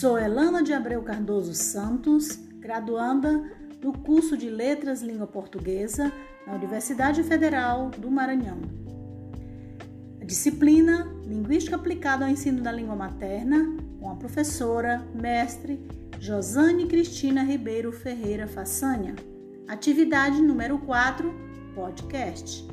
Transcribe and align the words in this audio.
Sou 0.00 0.18
Elana 0.18 0.62
de 0.62 0.72
Abreu 0.72 1.02
Cardoso 1.02 1.52
Santos, 1.52 2.36
graduanda 2.58 3.44
do 3.82 3.92
curso 3.92 4.34
de 4.34 4.48
Letras 4.48 5.02
Língua 5.02 5.26
Portuguesa 5.26 6.10
na 6.46 6.54
Universidade 6.54 7.22
Federal 7.22 7.90
do 7.90 8.10
Maranhão. 8.10 8.62
A 10.18 10.24
disciplina 10.24 11.06
Linguística 11.26 11.76
aplicada 11.76 12.24
ao 12.24 12.30
ensino 12.30 12.62
da 12.62 12.72
língua 12.72 12.96
materna, 12.96 13.76
com 14.00 14.08
a 14.08 14.16
professora, 14.16 15.06
mestre 15.14 15.78
Josane 16.18 16.86
Cristina 16.86 17.42
Ribeiro 17.42 17.92
Ferreira 17.92 18.46
Façanha. 18.46 19.14
Atividade 19.68 20.40
número 20.40 20.78
4, 20.78 21.30
podcast. 21.74 22.66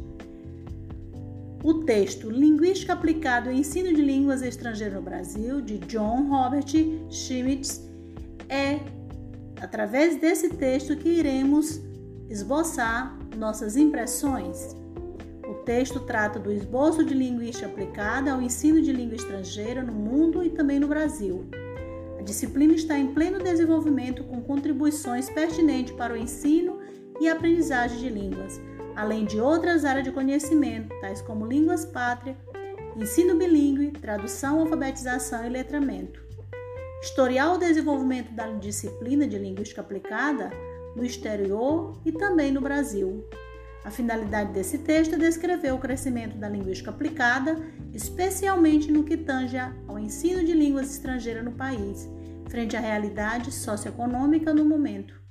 O 1.68 1.84
texto 1.84 2.30
Linguística 2.30 2.94
aplicada 2.94 3.50
ao 3.50 3.54
ensino 3.54 3.94
de 3.94 4.02
línguas 4.02 4.42
estrangeiras 4.42 4.96
no 4.96 5.02
Brasil, 5.02 5.60
de 5.60 5.80
John 5.80 6.30
Robert 6.30 6.64
Schmitz, 7.10 7.86
é 8.48 8.80
através 9.60 10.16
desse 10.16 10.48
texto 10.52 10.96
que 10.96 11.10
iremos 11.10 11.82
esboçar 12.30 13.20
nossas 13.36 13.76
impressões. 13.76 14.78
O 15.46 15.56
texto 15.66 16.00
trata 16.00 16.40
do 16.40 16.54
esboço 16.54 17.04
de 17.04 17.14
linguística 17.14 17.68
aplicada 17.68 18.32
ao 18.32 18.42
ensino 18.42 18.82
de 18.82 18.94
língua 18.94 19.18
estrangeira 19.18 19.84
no 19.84 19.92
mundo 19.92 20.42
e 20.46 20.50
também 20.50 20.80
no 20.80 20.88
Brasil. 20.88 21.50
A 22.18 22.22
disciplina 22.22 22.76
está 22.76 22.98
em 22.98 23.08
pleno 23.08 23.40
desenvolvimento 23.40 24.24
com 24.24 24.42
contribuições 24.42 25.30
pertinentes 25.30 25.94
para 25.98 26.14
o 26.14 26.18
ensino 26.18 26.80
e 27.20 27.28
aprendizagem 27.28 28.00
de 28.00 28.08
línguas, 28.08 28.58
além 28.98 29.26
de 29.26 29.40
outras 29.40 29.86
áreas 29.86 30.04
de 30.04 30.12
conhecimento, 30.12 30.90
tais 31.00 31.22
como 31.22 31.46
línguas 31.46 31.86
pátria, 31.86 32.36
ensino 32.96 33.38
bilíngue, 33.38 33.92
tradução, 33.92 34.62
alfabetização 34.62 35.46
e 35.46 35.50
letramento. 35.50 36.20
Historial 37.04 37.54
o 37.54 37.60
desenvolvimento 37.60 38.34
da 38.34 38.48
disciplina 38.54 39.28
de 39.28 39.38
linguística 39.38 39.82
aplicada 39.82 40.50
no 40.96 41.06
exterior 41.06 42.02
e 42.04 42.12
também 42.12 42.52
no 42.52 42.60
Brasil. 42.60 43.24
A 43.86 43.92
finalidade 43.92 44.52
desse 44.52 44.80
texto 44.80 45.14
é 45.14 45.20
descrever 45.20 45.72
o 45.76 45.78
crescimento 45.78 46.36
da 46.36 46.50
linguística 46.50 46.90
aplicada, 46.90 47.56
especialmente 47.94 48.92
no 48.92 49.04
que 49.04 49.16
tange 49.16 49.58
ao 49.88 50.00
ensino 50.00 50.44
de 50.44 50.54
línguas 50.54 50.92
estrangeiras 50.92 51.46
no 51.46 51.52
país, 51.52 52.10
frente 52.50 52.76
à 52.76 52.80
realidade 52.80 53.52
socioeconômica 53.52 54.52
no 54.56 54.66
momento. 54.66 55.27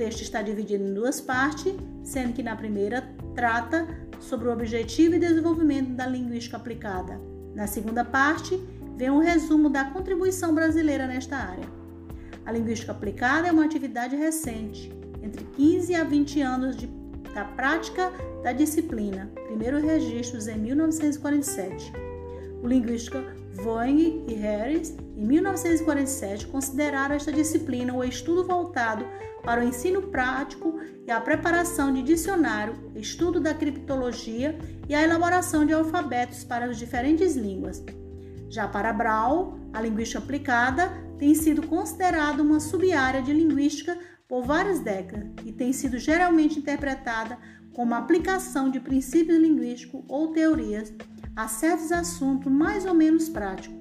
Texto 0.00 0.22
está 0.22 0.40
dividido 0.40 0.82
em 0.82 0.94
duas 0.94 1.20
partes, 1.20 1.74
sendo 2.02 2.32
que 2.32 2.42
na 2.42 2.56
primeira 2.56 3.06
trata 3.34 3.86
sobre 4.18 4.48
o 4.48 4.50
objetivo 4.50 5.16
e 5.16 5.18
desenvolvimento 5.18 5.90
da 5.90 6.06
linguística 6.06 6.56
aplicada. 6.56 7.20
Na 7.54 7.66
segunda 7.66 8.02
parte, 8.02 8.58
vem 8.96 9.10
um 9.10 9.18
resumo 9.18 9.68
da 9.68 9.84
contribuição 9.84 10.54
brasileira 10.54 11.06
nesta 11.06 11.36
área. 11.36 11.68
A 12.46 12.50
linguística 12.50 12.92
aplicada 12.92 13.48
é 13.48 13.52
uma 13.52 13.66
atividade 13.66 14.16
recente, 14.16 14.90
entre 15.22 15.44
15 15.44 15.94
a 15.94 16.02
20 16.02 16.40
anos 16.40 16.76
de 16.76 16.86
da 17.34 17.44
prática 17.44 18.10
da 18.42 18.52
disciplina, 18.52 19.30
primeiros 19.48 19.82
registros 19.82 20.48
em 20.48 20.56
1947. 20.56 21.92
O 22.62 22.66
linguista 22.66 23.22
Voing 23.54 24.24
e 24.28 24.34
Harris, 24.34 24.96
em 25.16 25.26
1947, 25.26 26.46
consideraram 26.46 27.14
esta 27.14 27.32
disciplina 27.32 27.94
o 27.94 28.04
estudo 28.04 28.44
voltado 28.44 29.04
para 29.42 29.60
o 29.60 29.64
ensino 29.64 30.02
prático 30.02 30.78
e 31.06 31.10
a 31.10 31.20
preparação 31.20 31.92
de 31.92 32.02
dicionário, 32.02 32.74
estudo 32.94 33.40
da 33.40 33.52
criptologia 33.54 34.58
e 34.88 34.94
a 34.94 35.02
elaboração 35.02 35.64
de 35.64 35.72
alfabetos 35.72 36.44
para 36.44 36.66
as 36.66 36.78
diferentes 36.78 37.34
línguas. 37.34 37.82
Já 38.48 38.66
para 38.68 38.92
Brown, 38.92 39.58
a 39.72 39.80
linguística 39.80 40.18
aplicada 40.18 40.92
tem 41.18 41.34
sido 41.34 41.66
considerada 41.66 42.42
uma 42.42 42.60
sub-área 42.60 43.22
de 43.22 43.32
linguística 43.32 43.96
por 44.28 44.44
várias 44.44 44.80
décadas 44.80 45.28
e 45.44 45.52
tem 45.52 45.72
sido 45.72 45.98
geralmente 45.98 46.58
interpretada 46.58 47.38
como 47.72 47.94
aplicação 47.94 48.70
de 48.70 48.80
princípios 48.80 49.38
linguísticos 49.38 50.02
ou 50.08 50.32
teorias 50.32 50.92
a 51.36 51.48
certos 51.48 51.92
assuntos 51.92 52.50
mais 52.50 52.84
ou 52.84 52.94
menos 52.94 53.28
práticos. 53.28 53.78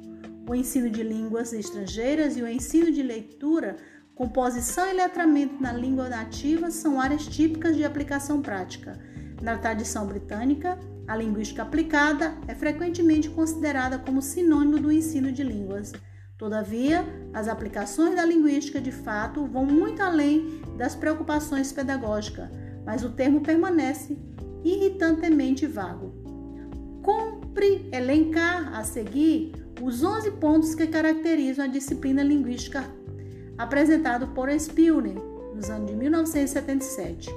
O 0.47 0.55
ensino 0.55 0.89
de 0.89 1.03
línguas 1.03 1.53
estrangeiras 1.53 2.35
e 2.37 2.41
o 2.41 2.47
ensino 2.47 2.91
de 2.91 3.03
leitura, 3.03 3.77
composição 4.15 4.89
e 4.89 4.93
letramento 4.93 5.61
na 5.61 5.71
língua 5.71 6.09
nativa 6.09 6.71
são 6.71 6.99
áreas 6.99 7.25
típicas 7.25 7.75
de 7.75 7.83
aplicação 7.83 8.41
prática. 8.41 8.99
Na 9.41 9.57
tradição 9.57 10.07
britânica, 10.07 10.77
a 11.07 11.15
linguística 11.15 11.61
aplicada 11.61 12.35
é 12.47 12.53
frequentemente 12.53 13.29
considerada 13.29 13.97
como 13.97 14.21
sinônimo 14.21 14.79
do 14.79 14.91
ensino 14.91 15.31
de 15.31 15.43
línguas. 15.43 15.93
Todavia, 16.37 17.05
as 17.33 17.47
aplicações 17.47 18.15
da 18.15 18.25
linguística 18.25 18.79
de 18.79 18.91
fato 18.91 19.45
vão 19.45 19.65
muito 19.65 20.01
além 20.01 20.61
das 20.77 20.95
preocupações 20.95 21.71
pedagógicas, 21.71 22.49
mas 22.85 23.03
o 23.03 23.09
termo 23.09 23.41
permanece 23.41 24.17
irritantemente 24.63 25.65
vago. 25.67 26.13
Cumpre 27.49 27.89
elencar 27.91 28.75
a 28.75 28.83
seguir 28.83 29.53
os 29.81 30.03
11 30.03 30.31
pontos 30.33 30.75
que 30.75 30.85
caracterizam 30.85 31.65
a 31.65 31.67
disciplina 31.67 32.21
linguística 32.21 32.85
apresentado 33.57 34.27
por 34.27 34.49
Spilner 34.49 35.15
nos 35.55 35.67
anos 35.67 35.89
de 35.89 35.95
1977. 35.95 37.33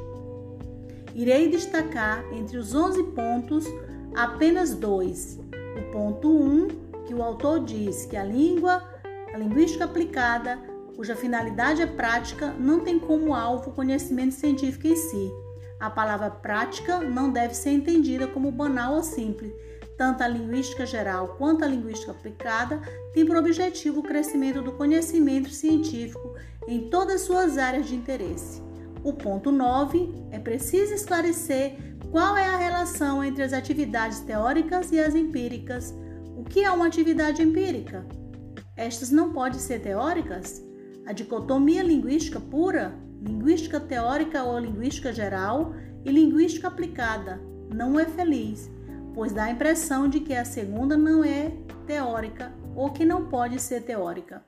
Irei 1.15 1.49
destacar 1.49 2.23
entre 2.35 2.59
os 2.59 2.75
11 2.75 3.03
pontos 3.15 3.65
apenas 4.15 4.75
dois. 4.75 5.41
O 5.79 5.91
ponto 5.91 6.29
1, 6.29 6.45
um, 6.45 6.69
que 7.07 7.15
o 7.15 7.23
autor 7.23 7.65
diz 7.65 8.05
que 8.05 8.17
a 8.17 8.23
língua 8.25 8.83
a 9.33 9.39
linguística 9.39 9.87
aplicada, 9.87 10.59
cuja 10.95 11.17
finalidade 11.17 11.81
é 11.81 11.87
prática, 11.87 12.55
não 12.59 12.81
tem 12.81 12.99
como 12.99 13.35
alvo 13.35 13.71
o 13.71 13.75
conhecimento 13.75 14.35
científico 14.35 14.87
em 14.87 14.95
si. 14.95 15.33
A 15.81 15.89
palavra 15.89 16.31
prática 16.31 16.99
não 16.99 17.31
deve 17.31 17.55
ser 17.55 17.71
entendida 17.71 18.27
como 18.27 18.53
banal 18.53 18.97
ou 18.97 19.03
simples. 19.03 19.51
Tanto 20.03 20.25
a 20.25 20.27
linguística 20.27 20.85
geral 20.85 21.37
quanto 21.39 21.65
a 21.65 21.69
linguística 21.69 22.11
aplicada 22.11 22.81
têm 23.15 23.25
por 23.25 23.37
objetivo 23.37 24.01
o 24.01 24.03
crescimento 24.03 24.61
do 24.61 24.73
conhecimento 24.73 25.49
científico 25.49 26.35
em 26.67 26.91
todas 26.91 27.15
as 27.15 27.21
suas 27.21 27.57
áreas 27.57 27.87
de 27.87 27.95
interesse. 27.95 28.61
O 29.05 29.13
ponto 29.13 29.53
9 29.53 30.13
é 30.33 30.41
preciso 30.41 30.93
esclarecer 30.93 31.77
qual 32.11 32.37
é 32.37 32.49
a 32.49 32.57
relação 32.57 33.23
entre 33.23 33.45
as 33.45 33.53
atividades 33.53 34.19
teóricas 34.19 34.91
e 34.91 34.99
as 34.99 35.15
empíricas. 35.15 35.95
O 36.37 36.43
que 36.43 36.65
é 36.65 36.71
uma 36.73 36.89
atividade 36.89 37.41
empírica? 37.41 38.05
Estas 38.77 39.13
não 39.13 39.33
podem 39.33 39.61
ser 39.61 39.83
teóricas? 39.83 40.61
A 41.07 41.13
dicotomia 41.13 41.85
linguística 41.85 42.41
pura, 42.41 42.93
linguística 43.21 43.79
teórica 43.79 44.43
ou 44.43 44.59
linguística 44.59 45.13
geral 45.13 45.73
e 46.05 46.11
linguística 46.11 46.67
aplicada 46.67 47.41
não 47.73 48.01
é 48.01 48.05
feliz, 48.05 48.69
pois 49.15 49.33
dá 49.33 49.45
a 49.45 49.51
impressão 49.51 50.09
de 50.09 50.21
que 50.21 50.35
a 50.35 50.45
segunda 50.45 50.97
não 50.97 51.25
é 51.25 51.53
teórica 51.87 52.53
ou 52.75 52.91
que 52.91 53.05
não 53.05 53.27
pode 53.27 53.61
ser 53.61 53.83
teórica. 53.83 54.43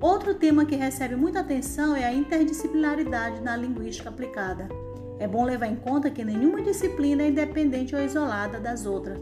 Outro 0.00 0.34
tema 0.34 0.64
que 0.64 0.74
recebe 0.74 1.14
muita 1.14 1.40
atenção 1.40 1.94
é 1.94 2.04
a 2.04 2.12
interdisciplinaridade 2.12 3.40
na 3.40 3.56
linguística 3.56 4.08
aplicada. 4.08 4.68
É 5.18 5.28
bom 5.28 5.44
levar 5.44 5.66
em 5.66 5.76
conta 5.76 6.10
que 6.10 6.24
nenhuma 6.24 6.60
disciplina 6.60 7.22
é 7.22 7.28
independente 7.28 7.94
ou 7.94 8.02
isolada 8.02 8.58
das 8.58 8.84
outras. 8.84 9.20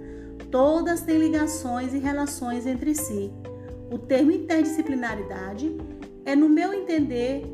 Todas 0.51 1.03
têm 1.03 1.19
ligações 1.19 1.93
e 1.93 1.99
relações 1.99 2.67
entre 2.67 2.95
si. 2.95 3.31
O 3.91 3.99
termo 3.99 4.31
interdisciplinaridade 4.31 5.77
é, 6.25 6.35
no 6.35 6.49
meu 6.49 6.73
entender, 6.73 7.45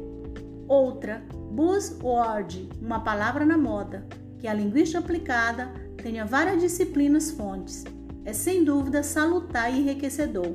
outra 0.69 1.25
buzzword, 1.50 2.69
uma 2.81 3.00
palavra 3.00 3.44
na 3.44 3.56
moda, 3.56 4.06
que 4.38 4.47
a 4.47 4.55
linguística 4.55 4.99
aplicada 4.99 5.72
tenha 6.06 6.25
várias 6.25 6.62
disciplinas 6.62 7.32
fontes. 7.32 7.82
É 8.25 8.32
sem 8.32 8.62
dúvida 8.62 9.03
salutar 9.03 9.75
e 9.75 9.81
enriquecedor. 9.81 10.55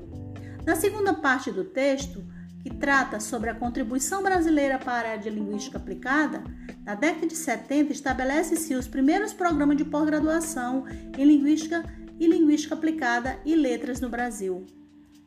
Na 0.65 0.77
segunda 0.77 1.13
parte 1.13 1.51
do 1.51 1.65
texto, 1.65 2.23
que 2.63 2.73
trata 2.73 3.19
sobre 3.19 3.49
a 3.49 3.53
contribuição 3.53 4.23
brasileira 4.23 4.79
para 4.79 5.09
a 5.09 5.11
área 5.11 5.17
de 5.17 5.29
linguística 5.29 5.77
aplicada, 5.77 6.41
na 6.85 6.95
década 6.95 7.27
de 7.27 7.35
70 7.35 7.91
estabelece-se 7.91 8.73
os 8.75 8.87
primeiros 8.87 9.33
programas 9.33 9.75
de 9.75 9.83
pós-graduação 9.83 10.85
em 11.17 11.25
linguística 11.25 11.83
e 12.17 12.27
linguística 12.27 12.73
aplicada 12.73 13.37
e 13.43 13.53
letras 13.53 13.99
no 13.99 14.07
Brasil. 14.07 14.65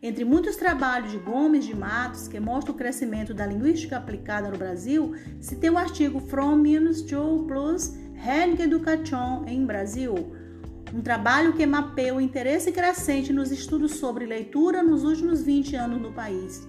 Entre 0.01 0.25
muitos 0.25 0.57
trabalhos 0.57 1.13
de 1.13 1.19
Gomes 1.19 1.67
de 1.67 1.77
Matos 1.77 2.29
que 2.29 2.41
mostram 2.41 2.75
o 2.75 2.79
crescimento 2.79 3.35
da 3.35 3.45
linguística 3.45 3.99
aplicada 3.99 4.51
no 4.51 4.57
Brasil, 4.57 5.15
se 5.39 5.57
tem 5.57 5.69
o 5.69 5.77
artigo 5.77 6.19
From 6.19 6.57
Minus 6.57 7.03
to 7.03 7.45
Plus 7.47 7.93
Education 8.17 9.45
em 9.47 9.65
Brasil, 9.65 10.15
um 10.95 11.01
trabalho 11.01 11.53
que 11.53 11.67
mapeia 11.67 12.15
o 12.15 12.21
interesse 12.21 12.71
crescente 12.71 13.33
nos 13.33 13.51
estudos 13.51 13.93
sobre 13.97 14.27
leitura 14.27 14.83
nos 14.83 15.03
últimos 15.03 15.43
20 15.43 15.75
anos 15.77 16.01
no 16.01 16.13
país. 16.13 16.67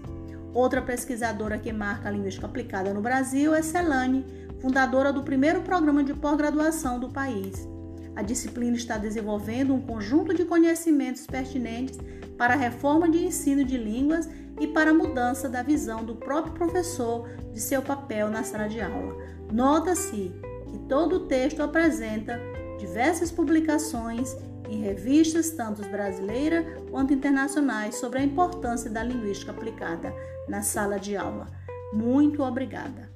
Outra 0.54 0.82
pesquisadora 0.82 1.58
que 1.58 1.72
marca 1.72 2.10
a 2.10 2.12
linguística 2.12 2.46
aplicada 2.46 2.94
no 2.94 3.02
Brasil 3.02 3.54
é 3.54 3.62
Celane, 3.62 4.26
fundadora 4.60 5.14
do 5.14 5.22
primeiro 5.22 5.62
programa 5.62 6.04
de 6.04 6.14
pós-graduação 6.14 7.00
do 7.00 7.10
país. 7.10 7.68
A 8.16 8.22
disciplina 8.22 8.76
está 8.76 8.98
desenvolvendo 8.98 9.74
um 9.74 9.82
conjunto 9.82 10.34
de 10.34 10.46
conhecimentos 10.46 11.28
pertinentes 11.28 12.00
para 12.38 12.54
a 12.54 12.58
reforma 12.58 13.10
de 13.10 13.26
ensino 13.26 13.64
de 13.64 13.78
línguas 13.78 14.30
e 14.60 14.68
para 14.68 14.92
a 14.92 14.94
mudança 14.94 15.50
da 15.50 15.62
visão 15.62 16.04
do 16.04 16.16
próprio 16.16 16.54
professor 16.54 17.28
de 17.54 17.60
seu 17.60 17.82
papel 17.82 18.30
na 18.30 18.44
sala 18.44 18.68
de 18.68 18.80
aula. 18.80 19.16
Nota-se 19.52 20.32
que 20.76 20.80
todo 20.90 21.16
o 21.16 21.20
texto 21.28 21.62
apresenta 21.62 22.38
diversas 22.78 23.32
publicações 23.32 24.36
em 24.68 24.82
revistas, 24.82 25.52
tanto 25.52 25.82
brasileiras 25.90 26.66
quanto 26.90 27.14
internacionais, 27.14 27.96
sobre 27.96 28.20
a 28.20 28.24
importância 28.24 28.90
da 28.90 29.04
linguística 29.04 29.52
aplicada 29.52 30.14
na 30.50 30.62
sala 30.62 31.00
de 31.00 31.16
aula. 31.16 31.48
Muito 31.94 32.44
obrigada! 32.44 33.15